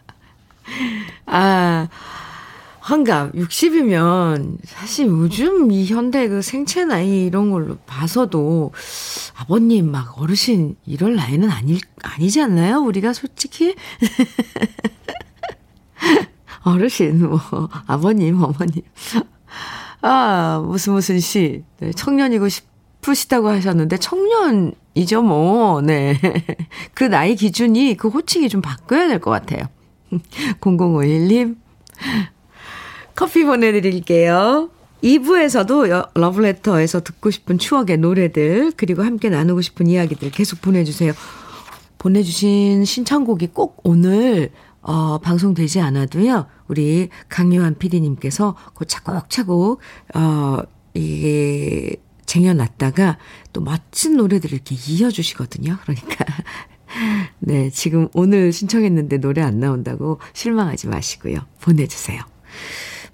[1.26, 1.88] 아,
[2.84, 8.72] 환갑 60이면 사실 요즘 이 현대 그 생체 나이 이런 걸로 봐서도
[9.38, 12.80] 아버님 막 어르신 이럴 나이는 아니 아니지 않나요?
[12.80, 13.74] 우리가 솔직히?
[16.64, 17.40] 어르신 뭐
[17.86, 18.82] 아버님 어머님.
[20.02, 21.62] 아 무슨 무슨 씨.
[21.80, 25.80] 네, 청년이고 싶으시다고 하셨는데 청년이죠 뭐.
[25.80, 26.20] 네.
[26.92, 29.62] 그 나이 기준이 그 호칭이 좀 바꿔야 될 것 같아요.
[30.60, 31.56] 0051님
[33.14, 34.70] 커피 보내드릴게요.
[35.02, 41.12] 2부에서도 러브레터에서 듣고 싶은 추억의 노래들, 그리고 함께 나누고 싶은 이야기들 계속 보내주세요.
[41.98, 44.50] 보내주신 신청곡이 꼭 오늘,
[44.80, 49.80] 어, 방송되지 않아도요, 우리 강요한 PD님께서 그 차곡차곡,
[50.14, 50.58] 어,
[50.94, 53.18] 이게, 쟁여놨다가
[53.52, 55.76] 또 멋진 노래들을 이렇게 이어주시거든요.
[55.82, 56.24] 그러니까.
[57.40, 61.40] 네, 지금 오늘 신청했는데 노래 안 나온다고 실망하지 마시고요.
[61.60, 62.22] 보내주세요.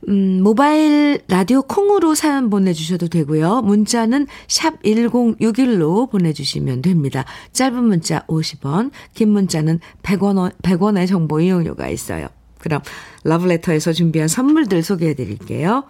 [0.09, 3.63] 음, 모바일 라디오 콩으로 사연 보내주셔도 되고요.
[3.63, 7.25] 문자는 샵 1061로 보내주시면 됩니다.
[7.53, 12.29] 짧은 문자 50원, 긴 문자는 100원, 100원의 정보 이용료가 있어요.
[12.59, 12.81] 그럼
[13.25, 15.85] 러브레터에서 준비한 선물들 소개해 드릴게요.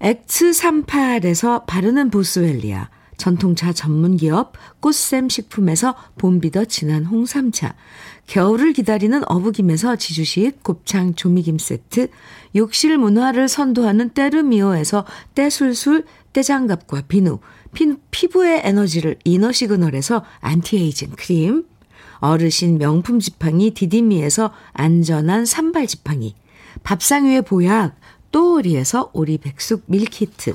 [0.00, 7.74] 엑츠38에서 바르는 보스웰리아, 전통차 전문기업 꽃샘 식품에서 봄비더 진한 홍삼차,
[8.26, 12.08] 겨울을 기다리는 어부김에서 지주식 곱창 조미김 세트,
[12.54, 15.04] 욕실 문화를 선도하는 때르미오에서
[15.34, 17.40] 때술술 때장갑과 비누,
[17.74, 21.64] 피, 피부의 에너지를 이너 시그널에서 안티에이징 크림,
[22.20, 26.34] 어르신 명품 지팡이 디디미에서 안전한 세발 지팡이,
[26.82, 27.96] 밥상 위의 보약
[28.30, 30.54] 또오리에서 오리백숙 밀키트,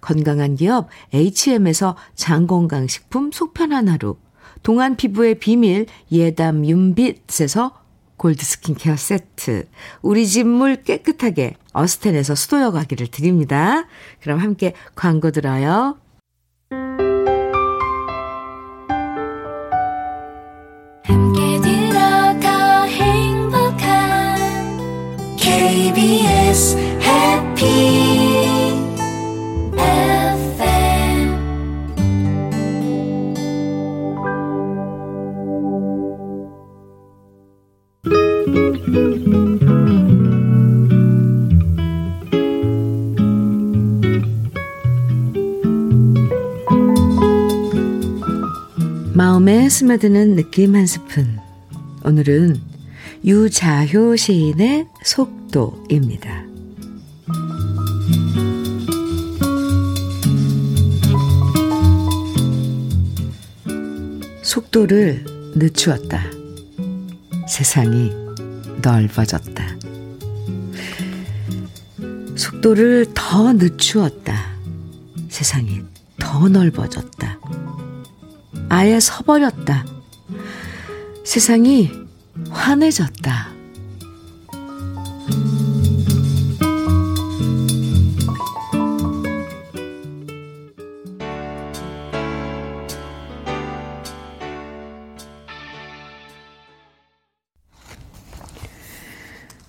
[0.00, 4.16] 건강한 기업 HM에서 장건강식품 속편한 하루,
[4.62, 7.72] 동안 피부의 비밀 예담 윤빛에서
[8.16, 9.68] 골드 스킨케어 세트,
[10.02, 13.86] 우리 집 물 깨끗하게 어스텐에서 수도 여과기를 드립니다.
[14.20, 15.96] 그럼 함께 광고 들어요.
[49.88, 51.38] 스며드는 느낌 한 스푼.
[52.04, 52.60] 오늘은
[53.24, 56.44] 유자효 시인의 속도입니다.
[64.42, 65.24] 속도를
[65.54, 66.22] 늦추었다.
[67.48, 68.12] 세상이
[68.82, 69.78] 넓어졌다.
[72.36, 74.54] 속도를 더 늦추었다.
[75.30, 75.80] 세상이
[76.18, 77.38] 더 넓어졌다.
[78.68, 79.84] 아예 서버렸다.
[81.24, 81.90] 세상이
[82.50, 83.58] 환해졌다.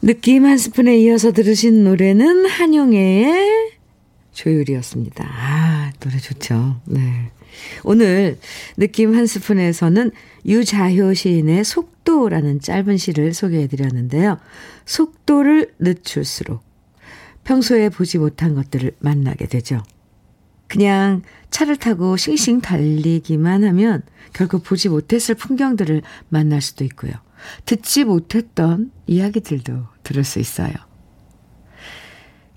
[0.01, 3.71] 느낌 한 스푼에 이어서 들으신 노래는 한용애의
[4.31, 5.23] 조율이었습니다.
[5.23, 6.81] 아, 노래 좋죠.
[6.85, 7.31] 네.
[7.83, 8.37] 오늘
[8.77, 10.11] 느낌 한 스푼에서는
[10.45, 14.37] 유자효 시인의 속도라는 짧은 시를 소개해 드렸는데요.
[14.85, 16.63] 속도를 늦출수록
[17.43, 19.83] 평소에 보지 못한 것들을 만나게 되죠.
[20.67, 27.11] 그냥 차를 타고 싱싱 달리기만 하면 결국 보지 못했을 풍경들을 만날 수도 있고요.
[27.65, 30.73] 듣지 못했던 이야기들도 들을 수 있어요.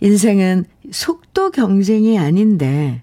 [0.01, 3.03] 인생은 속도 경쟁이 아닌데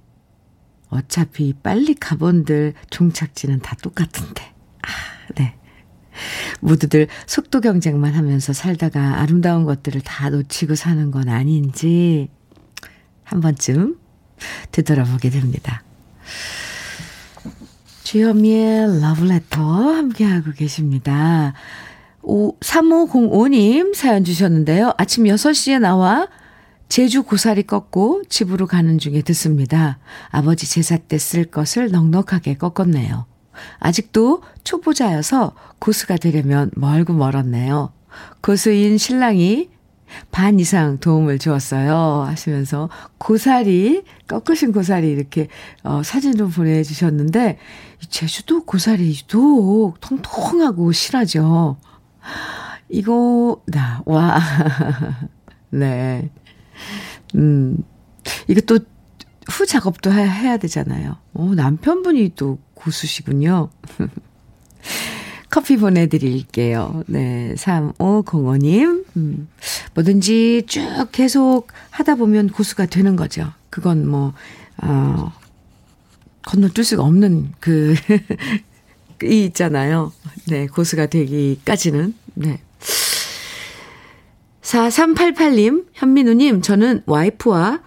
[0.89, 4.43] 어차피 빨리 가본들 종착지는 다 똑같은데.
[4.81, 4.87] 아,
[5.35, 5.55] 네.
[6.59, 12.29] 모두들 속도 경쟁만 하면서 살다가 아름다운 것들을 다 놓치고 사는 건 아닌지
[13.23, 13.97] 한 번쯤
[14.71, 15.83] 되돌아보게 됩니다.
[18.03, 21.53] 주현미의 러브레터 함께하고 계십니다.
[22.23, 24.93] 오, 3505님 사연 주셨는데요.
[24.97, 26.27] 아침 6시에 나와
[26.89, 29.99] 제주 고사리 꺾고 집으로 가는 중에 듣습니다.
[30.29, 33.25] 아버지 제사 때 쓸 것을 넉넉하게 꺾었네요.
[33.79, 37.93] 아직도 초보자여서 고수가 되려면 멀고 멀었네요.
[38.41, 39.69] 고수인 신랑이
[40.31, 42.23] 반 이상 도움을 주었어요.
[42.27, 45.47] 하시면서 고사리, 꺾으신 고사리 이렇게
[45.83, 47.59] 어, 사진으로 보내주셨는데,
[48.09, 51.77] 제주도 고사리 도 통통하고 실하죠.
[52.89, 54.39] 이거, 나, 와.
[55.69, 56.31] 네.
[57.35, 57.77] 음,
[58.47, 58.79] 이것도
[59.49, 61.17] 후 작업도 해야, 해야 되잖아요.
[61.33, 63.69] 오, 남편분이 또 고수시군요.
[65.49, 67.03] 커피 보내드릴게요.
[67.07, 69.05] 네, 3505님.
[69.17, 69.47] 음,
[69.95, 73.51] 뭐든지 쭉 계속 하다 보면 고수가 되는 거죠.
[73.69, 74.33] 그건 뭐,
[74.77, 75.33] 어,
[76.43, 77.95] 건너뛸 수가 없는 그,
[79.23, 80.13] 이 있잖아요.
[80.47, 82.13] 네, 고수가 되기까지는.
[82.35, 82.61] 네.
[84.69, 87.81] 4388님, 현민우님, 저는 와이프와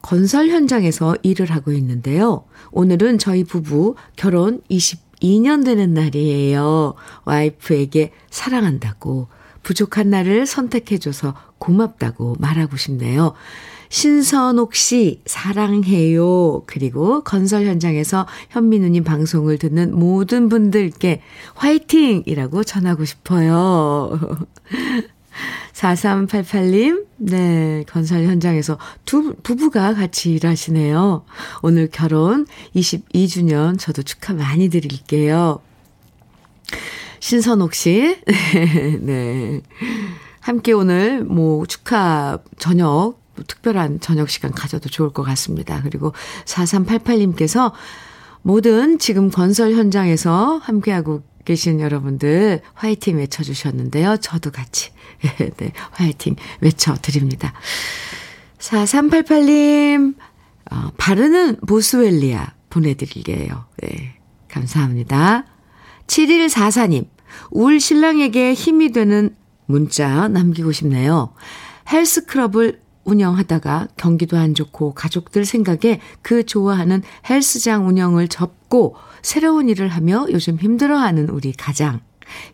[0.00, 2.44] 건설 현장에서 일을 하고 있는데요.
[2.70, 6.94] 오늘은 저희 부부 결혼 22년 되는 날이에요.
[7.26, 9.28] 와이프에게 사랑한다고,
[9.62, 13.34] 부족한 날을 선택해줘서 고맙다고 말하고 싶네요.
[13.90, 16.62] 신선옥 씨, 사랑해요.
[16.66, 21.20] 그리고 건설 현장에서 현민우님 방송을 듣는 모든 분들께
[21.56, 24.18] 화이팅이라고 전하고 싶어요.
[25.72, 31.24] 4388님, 네, 건설 현장에서 두 부부가 같이 일하시네요.
[31.62, 35.60] 오늘 결혼 22주년 저도 축하 많이 드릴게요.
[37.20, 38.16] 신선옥 씨,
[39.00, 39.60] 네.
[40.40, 45.80] 함께 오늘 뭐 축하 저녁, 특별한 저녁 시간 가져도 좋을 것 같습니다.
[45.82, 46.12] 그리고
[46.44, 47.72] 4388님께서
[48.42, 54.18] 모든 지금 건설 현장에서 함께하고 계신 여러분들 화이팅 외쳐주셨는데요.
[54.18, 54.90] 저도 같이
[55.56, 57.54] 네, 화이팅 외쳐드립니다.
[58.58, 60.16] 4388님,
[60.70, 63.64] 어, 바르는 보스웰리아 보내드릴게요.
[63.78, 64.18] 네.
[64.48, 65.44] 감사합니다.
[66.06, 67.06] 7144님,
[67.50, 69.34] 울 신랑에게 힘이 되는
[69.66, 71.34] 문자 남기고 싶네요.
[71.90, 80.26] 헬스클럽을 운영하다가 경기도 안 좋고 가족들 생각에 그 좋아하는 헬스장 운영을 접고 새로운 일을 하며
[80.30, 82.00] 요즘 힘들어하는 우리 가장.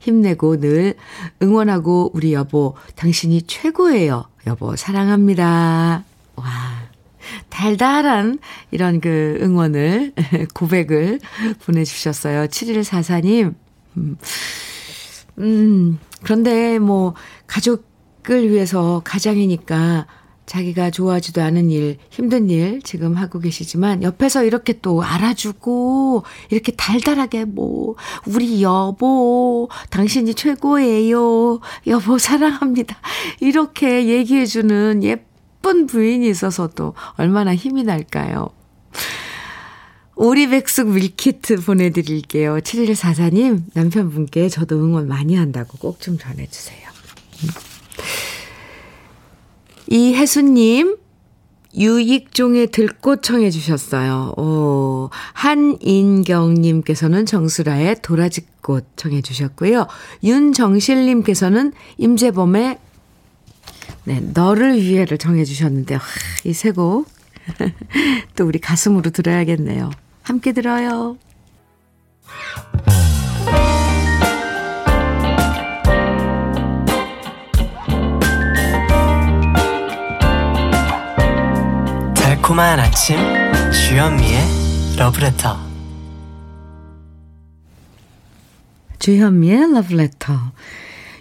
[0.00, 0.94] 힘내고 늘
[1.42, 4.24] 응원하고 우리 여보, 당신이 최고예요.
[4.46, 6.04] 여보, 사랑합니다.
[6.36, 6.46] 와.
[7.48, 8.38] 달달한
[8.70, 10.12] 이런 그 응원을,
[10.54, 11.20] 고백을
[11.64, 12.46] 보내주셨어요.
[12.46, 13.54] 7144님.
[13.96, 14.16] 음,
[15.38, 17.14] 음, 그런데 뭐,
[17.46, 20.06] 가족을 위해서 가장이니까
[20.46, 27.44] 자기가 좋아하지도 않은 일, 힘든 일 지금 하고 계시지만 옆에서 이렇게 또 알아주고 이렇게 달달하게
[27.44, 27.94] 뭐
[28.26, 31.60] 우리 여보 당신이 최고예요.
[31.86, 32.96] 여보 사랑합니다.
[33.40, 38.50] 이렇게 얘기해 주는 예쁜 부인이 있어서도 얼마나 힘이 날까요?
[40.14, 42.58] 오리백숙 밀키트 보내드릴게요.
[42.58, 46.92] 7144님, 남편분께 저도 응원 많이 한다고 꼭 좀 전해주세요.
[49.92, 50.96] 이혜수님,
[51.76, 54.32] 유익종의 들꽃 청해 주셨어요.
[54.38, 59.86] 오, 한인경님께서는 정수라의 도라지꽃 청해 주셨고요.
[60.24, 62.78] 윤정실님께서는 임재범의
[64.04, 65.98] 네, 너를 위해를 정해 주셨는데,
[66.46, 67.06] 이 세 곡.
[68.34, 69.90] 또 우리 가슴으로 들어야겠네요.
[70.22, 71.18] 함께 들어요.
[82.52, 83.16] 달콤한 아침
[83.72, 84.38] 주현미의
[84.98, 85.56] 러브레터
[88.98, 90.34] 주현미의 러브레터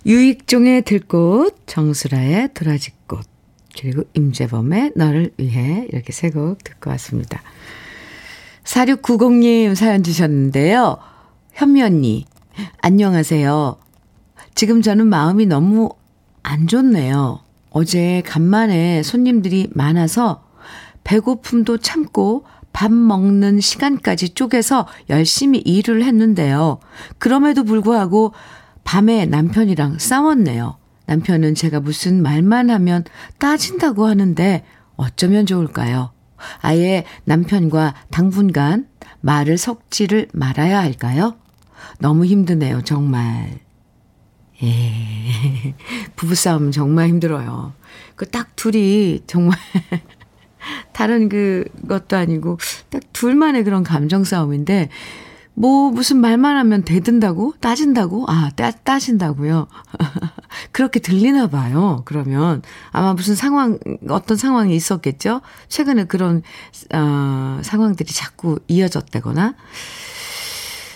[0.06, 3.26] 유익종의 들꽃 정수라의 도라지꽃
[3.80, 7.42] 그리고 임재범의 너를 위해 이렇게 세 곡 듣고 왔습니다.
[8.66, 10.98] 4690님 사연 주셨는데요.
[11.54, 12.26] 현미 언니
[12.82, 13.78] 안녕하세요.
[14.54, 15.92] 지금 저는 마음이 너무
[16.44, 17.40] 안 좋네요.
[17.70, 20.51] 어제 간만에 손님들이 많아서
[21.12, 26.80] 배고픔도 참고 밥 먹는 시간까지 쪼개서 열심히 일을 했는데요.
[27.18, 28.34] 그럼에도 불구하고
[28.86, 30.78] 밤에 남편이랑 싸웠네요.
[31.08, 33.04] 남편은 제가 무슨 말만 하면
[33.40, 34.64] 따진다고 하는데
[34.96, 36.14] 어쩌면 좋을까요?
[36.62, 38.88] 아예 남편과 당분간
[39.20, 41.36] 말을 섞지를 말아야 할까요?
[42.00, 43.60] 너무 힘드네요, 정말.
[44.64, 45.76] 예.
[46.16, 47.74] 부부싸움은 정말 힘들어요.
[48.16, 49.58] 그 딱 둘이 정말
[50.94, 52.58] 다른 그 것도 아니고
[52.90, 54.90] 딱 둘만의 그런 감정 싸움인데
[55.54, 57.54] 뭐 무슨 말만 하면 대든다고?
[57.60, 58.26] 따진다고?
[58.28, 59.68] 아 따, 따진다고요?
[60.72, 62.62] 그렇게 들리나 봐요 그러면.
[62.92, 63.78] 아마 무슨 상황
[64.10, 65.42] 어떤 상황이 있었겠죠?
[65.68, 66.42] 최근에 그런
[66.94, 69.56] 어, 상황들이 자꾸 이어졌다거나.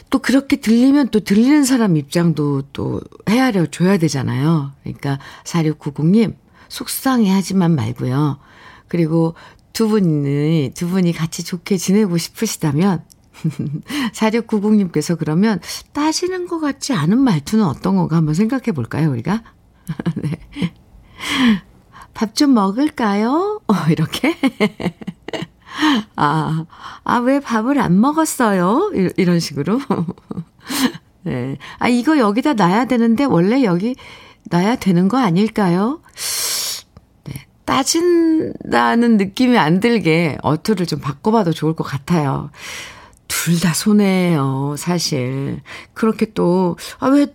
[0.10, 4.72] 또 그렇게 들리면 또 들리는 사람 입장도 또 헤아려 줘야 되잖아요.
[4.84, 6.36] 그러니까 4690님
[6.70, 8.40] 속상해 하지만 말고요.
[8.88, 9.34] 그리고
[9.76, 13.04] 두 분이, 두 분이 같이 좋게 지내고 싶으시다면,
[14.16, 15.60] 4690님께서 그러면
[15.92, 19.44] 따지는 것 같지 않은 말투는 어떤 건가 한번 생각해 볼까요, 우리가?
[20.16, 20.40] 네.
[22.14, 23.60] 밥 좀 먹을까요?
[23.68, 24.38] 어, 이렇게?
[26.16, 26.66] 아,
[27.04, 28.94] 아, 왜 밥을 안 먹었어요?
[29.18, 29.82] 이런 식으로.
[31.24, 31.58] 네.
[31.80, 33.98] 아, 이거 여기다 놔야 되는데 원래 여기
[34.50, 36.00] 놔야 되는 거 아닐까요?
[37.66, 42.52] 따진다는 느낌이 안 들게 어투를 좀 바꿔봐도 좋을 것 같아요.
[43.28, 45.62] 둘 다 손해예요, 사실.
[45.94, 47.28] 그렇게 또, 아, 왜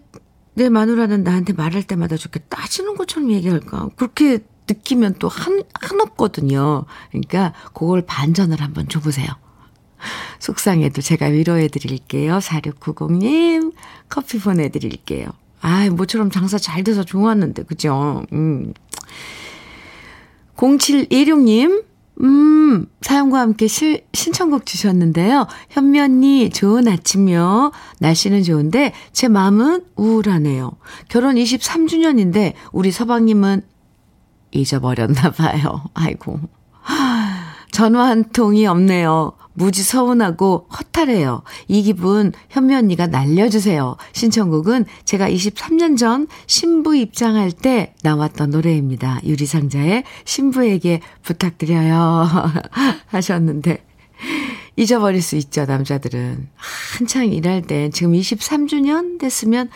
[0.54, 3.90] 내 마누라는 나한테 말할 때마다 저렇게 따지는 것처럼 얘기할까?
[3.96, 6.84] 그렇게 느끼면 또 한, 한없거든요.
[7.10, 9.26] 그러니까 그걸 반전을 한번 줘보세요.
[10.38, 12.38] 속상해도 제가 위로해 드릴게요.
[12.38, 13.72] 4690님,
[14.08, 15.28] 커피 보내드릴게요.
[15.62, 18.24] 아, 모처럼 장사 잘 돼서 좋았는데, 그죠?
[18.33, 18.72] 음.
[20.61, 21.85] 0716님,
[22.23, 25.46] 음, 사연과 함께 실, 신청곡 주셨는데요.
[25.71, 27.73] 현미 언니, 좋은 아침이요.
[27.98, 30.73] 날씨는 좋은데, 제 마음은 우울하네요.
[31.08, 33.63] 결혼 23주년인데, 우리 서방님은
[34.52, 35.85] 잊어버렸나 봐요.
[35.94, 36.40] 아이고.
[37.73, 39.33] 전화 한 통이 없네요.
[39.61, 41.42] 무지 서운하고 허탈해요.
[41.69, 43.98] 이 기분 현미 언니가 날려주세요.
[44.13, 49.21] 신청곡은 제가 23년 전 신부 입장할 때 나왔던 노래입니다.
[49.23, 52.27] 유리상자의 신부에게 부탁드려요.
[53.08, 53.85] 하셨는데
[54.77, 56.48] 잊어버릴 수 있죠, 남자들은.
[56.96, 59.69] 한창 일할 때 지금 23주년 됐으면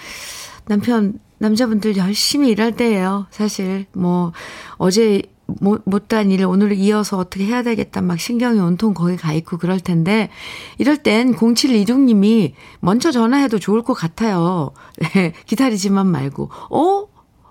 [0.65, 3.27] 남편 남자분들 열심히 일할 때예요.
[3.31, 4.33] 사실 뭐
[4.79, 5.21] 어제
[5.61, 9.81] 못, 못한 일을 오늘 이어서 어떻게 해야 되겠다 막 신경이 온통 거기 가 있고 그럴
[9.81, 10.31] 텐데
[10.79, 14.73] 이럴 땐 0726님이 먼저 전화해도 좋을 것 같아요.
[14.99, 17.07] 네, 기다리지만 말고 어?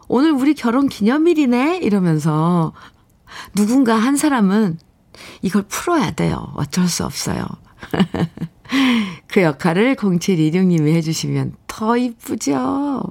[0.08, 1.78] 오늘 우리 결혼 기념일이네?
[1.78, 2.74] 이러면서
[3.56, 4.78] 누군가 한 사람은
[5.42, 6.52] 이걸 풀어야 돼요.
[6.56, 7.46] 어쩔 수 없어요.
[9.28, 13.04] 그 역할을 0726님이 해주시면 더 이쁘죠?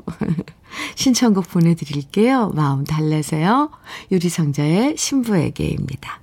[0.95, 2.51] 신청곡 보내드릴게요.
[2.55, 3.71] 마음 달래세요.
[4.11, 6.22] 유리상자의 신부에게입니다.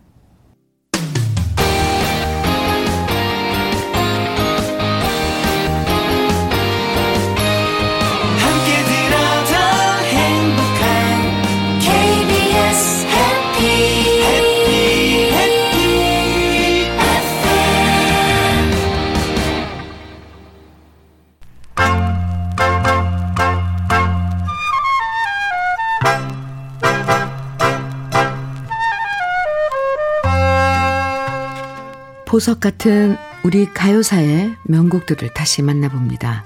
[32.39, 36.45] 보석 같은 우리 가요사의 명곡들을 다시 만나봅니다.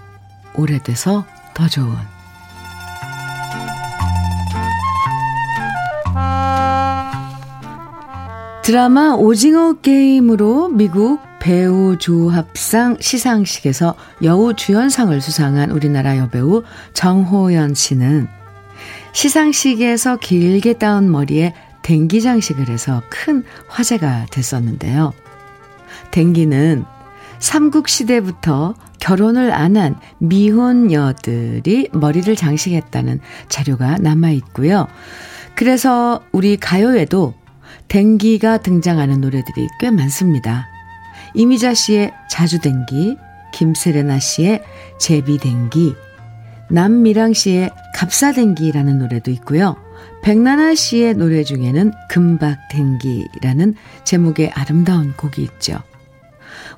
[0.55, 1.23] 오래돼서
[1.53, 1.93] 더 좋은
[8.63, 16.63] 드라마 오징어 게임으로 미국 배우 조합상 시상식에서 여우 주연상을 수상한 우리나라 여배우
[16.93, 18.27] 정호연 씨는
[19.11, 25.13] 시상식에서 길게 따은 머리에 댕기 장식을 해서 큰 화제가 됐었는데요.
[26.13, 26.85] 댕기는
[27.39, 34.87] 삼국시대부터 결혼을 안 한 미혼녀들이 머리를 장식했다는 자료가 남아 있고요.
[35.55, 37.33] 그래서 우리 가요에도
[37.89, 40.67] 댕기가 등장하는 노래들이 꽤 많습니다.
[41.33, 43.17] 이미자 씨의 자주댕기,
[43.53, 44.63] 김세레나 씨의
[44.99, 45.95] 제비댕기,
[46.69, 49.75] 남미랑 씨의 갑사댕기라는 노래도 있고요.
[50.21, 55.79] 백나나 씨의 노래 중에는 금박댕기라는 제목의 아름다운 곡이 있죠.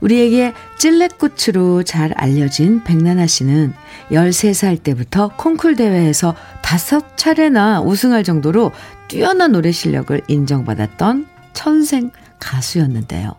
[0.02, 3.74] 우리에게 찔레꽃으로 잘 알려진 백나나 씨는
[4.12, 8.72] 13살 때부터 콩쿨 대회에서 다섯 차례나 우승할 정도로
[9.08, 13.36] 뛰어난 노래 실력을 인정받았던 천생 가수였는데요.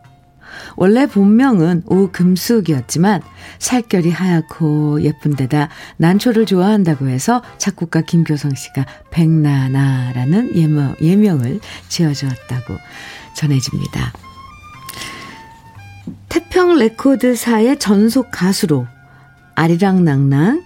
[0.76, 3.22] 원래 본명은 오금숙이었지만
[3.58, 12.74] 살결이 하얗고 예쁜 데다 난초를 좋아한다고 해서 작곡가 김교성 씨가 백난아라는 예명, 예명을 지어주었다고
[13.34, 14.12] 전해집니다.
[16.28, 18.86] 태평 레코드사의 전속 가수로
[19.54, 20.62] 아리랑낭랑,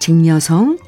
[0.00, 0.78] 직녀성,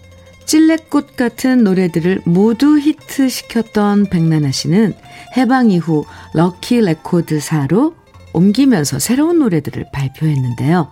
[0.47, 4.95] 찔레꽃 같은 노래들을 모두 히트시켰던 백난아 씨는
[5.37, 7.95] 해방 이후 럭키 레코드사로
[8.33, 10.89] 옮기면서 새로운 노래들을 발표했는데요.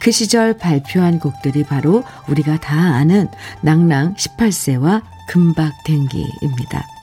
[0.00, 3.28] 그 시절 발표한 곡들이 바로 우리가 다 아는
[3.62, 6.99] 낭낭 18세와 금박댕기입니다.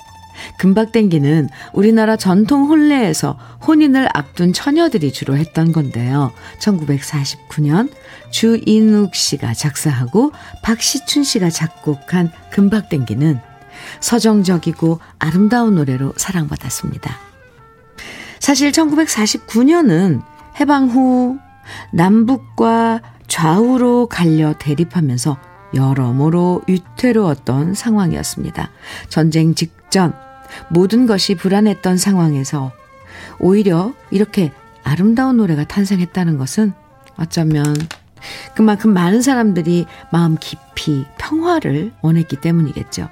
[0.58, 6.32] 금박댕기는 우리나라 전통 혼례에서 혼인을 앞둔 처녀들이 주로 했던 건데요.
[6.60, 7.90] 1949년
[8.32, 10.32] 주인욱 씨가 작사하고
[10.64, 13.40] 박시춘 씨가 작곡한 금박댕기는
[14.00, 17.18] 서정적이고 아름다운 노래로 사랑받았습니다.
[18.40, 20.22] 사실 1949년은
[20.60, 21.38] 해방 후
[21.92, 25.38] 남북과 좌우로 갈려 대립하면서
[25.74, 28.70] 여러모로 위태로웠던 상황이었습니다.
[29.10, 30.14] 전쟁 직전
[30.70, 32.72] 모든 것이 불안했던 상황에서
[33.40, 34.52] 오히려 이렇게
[34.84, 36.74] 아름다운 노래가 탄생했다는 것은
[37.18, 37.76] 어쩌면
[38.56, 43.10] 그만큼 많은 사람들이 마음 깊이 평화를 원했기 때문이겠죠.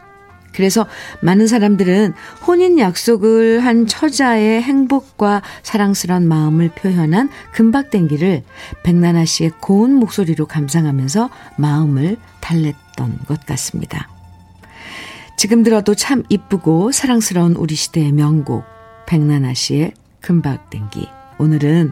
[0.54, 0.88] 그래서
[1.20, 2.14] 많은 사람들은
[2.48, 8.44] 혼인 약속을 한 처자의 행복과 사랑스런 마음을 표현한 금박댕기를
[8.84, 14.15] 백나나 씨의 고운 목소리로 감상하면서 마음을 달랬던 것 같습니다.
[15.38, 18.64] 지금 들어도 참 이쁘고 사랑스러운 우리 시대의 명곡
[19.06, 21.08] 백나나 씨의 금박댕기.
[21.38, 21.92] 오늘은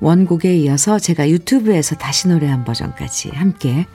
[0.00, 3.86] 원곡에 이어서 제가 유튜브에서 다시 노래한 버전까지 함께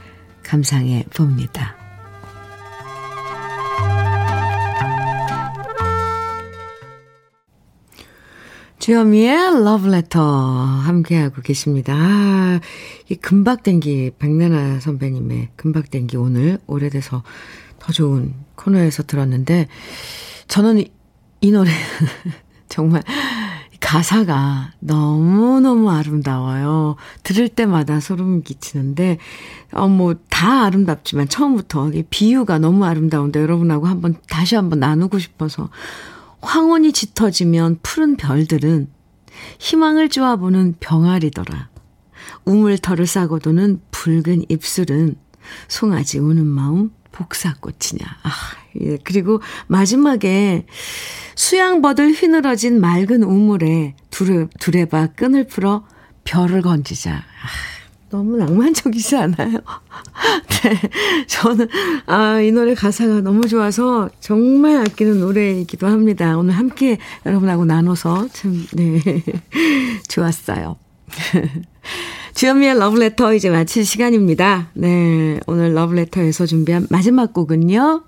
[0.44, 1.76] 감상해 봅니다.
[8.78, 11.96] 주현미의 러브레터 함께하고 계십니다.
[11.96, 12.60] 아,
[13.10, 17.24] 이 금박댕기 백나나 선배님의 금박댕기 오늘 오래돼서
[17.80, 19.68] 더 좋은 코너에서 들었는데
[20.48, 20.92] 저는 이,
[21.42, 21.72] 이 노래
[22.68, 23.04] 정말
[23.80, 26.96] 가사가 너무너무 아름다워요.
[27.22, 29.20] 들을 때마다 소름 끼치는데,
[29.74, 35.70] 어, 뭐, 다 아름답지만 처음부터 이 비유가 너무 아름다운데 여러분하고 한번, 다시 한번 나누고 싶어서.
[36.42, 38.88] 황혼이 짙어지면 푸른 별들은
[39.60, 41.70] 희망을 쪼아보는 병아리더라.
[42.46, 45.16] 우물털을 싸고 도는 붉은 입술은
[45.68, 48.06] 송아지 우는 마음 복사꽃이냐.
[48.24, 48.32] 아,
[48.82, 48.98] 예.
[49.04, 50.66] 그리고 마지막에
[51.36, 55.86] 수양버들 휘늘어진 맑은 우물에 두레, 두레바 끈을 풀어
[56.26, 57.14] 별을 건지자.
[57.14, 57.22] 아,
[58.10, 59.60] 너무 낭만적이지 않아요?
[60.64, 61.26] 네.
[61.28, 61.68] 저는,
[62.06, 66.38] 아, 이 노래 가사가 너무 좋아서 정말 아끼는 노래이기도 합니다.
[66.38, 69.02] 오늘 함께 여러분하고 나눠서 참, 네.
[70.10, 70.78] 좋았어요.
[72.36, 74.68] 주현미의 러브레터 이제 마칠 시간입니다.
[74.74, 75.40] 네.
[75.48, 78.04] 오늘 러브레터에서 준비한 마지막 곡은요.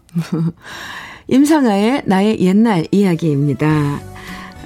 [1.28, 4.02] 임상아의 나의 옛날 이야기입니다.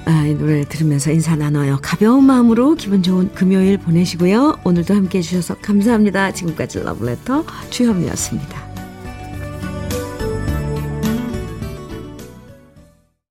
[0.04, 1.78] 아, 이 노래 들으면서 인사 나눠요.
[1.80, 4.58] 가벼운 마음으로 기분 좋은 금요일 보내시고요.
[4.64, 6.32] 오늘도 함께 해주셔서 감사합니다.
[6.32, 8.71] 지금까지 러브레터 주현미였습니다.